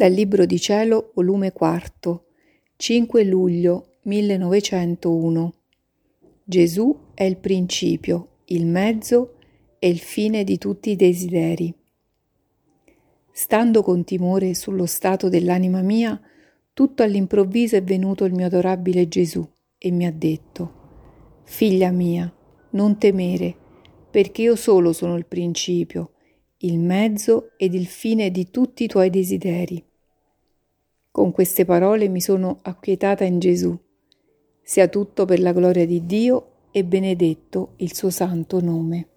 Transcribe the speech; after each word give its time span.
Dal 0.00 0.12
Libro 0.12 0.46
di 0.46 0.58
Cielo, 0.58 1.10
volume 1.14 1.52
4, 1.52 2.24
5 2.74 3.22
luglio 3.22 3.96
1901. 4.04 5.54
Gesù 6.42 6.98
è 7.12 7.24
il 7.24 7.36
principio, 7.36 8.38
il 8.46 8.64
mezzo 8.64 9.34
e 9.78 9.90
il 9.90 9.98
fine 9.98 10.42
di 10.42 10.56
tutti 10.56 10.88
i 10.88 10.96
desideri. 10.96 11.74
Stando 13.30 13.82
con 13.82 14.02
timore 14.04 14.54
sullo 14.54 14.86
stato 14.86 15.28
dell'anima 15.28 15.82
mia, 15.82 16.18
tutto 16.72 17.02
all'improvviso 17.02 17.76
è 17.76 17.82
venuto 17.82 18.24
il 18.24 18.32
mio 18.32 18.46
adorabile 18.46 19.06
Gesù 19.06 19.46
e 19.76 19.90
mi 19.90 20.06
ha 20.06 20.12
detto, 20.12 21.42
Figlia 21.42 21.90
mia, 21.90 22.34
non 22.70 22.96
temere, 22.96 23.54
perché 24.10 24.40
io 24.40 24.56
solo 24.56 24.94
sono 24.94 25.18
il 25.18 25.26
principio, 25.26 26.12
il 26.60 26.78
mezzo 26.78 27.50
ed 27.58 27.74
il 27.74 27.84
fine 27.84 28.30
di 28.30 28.50
tutti 28.50 28.84
i 28.84 28.88
tuoi 28.88 29.10
desideri. 29.10 29.88
Con 31.12 31.32
queste 31.32 31.64
parole 31.64 32.08
mi 32.08 32.20
sono 32.20 32.60
acquietata 32.62 33.24
in 33.24 33.40
Gesù. 33.40 33.76
Sia 34.62 34.86
tutto 34.86 35.24
per 35.24 35.40
la 35.40 35.52
gloria 35.52 35.84
di 35.84 36.06
Dio 36.06 36.68
e 36.70 36.84
benedetto 36.84 37.72
il 37.78 37.94
suo 37.94 38.10
santo 38.10 38.60
nome. 38.60 39.08